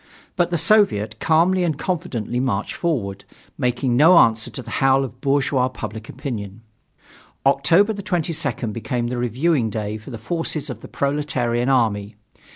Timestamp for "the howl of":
4.63-5.21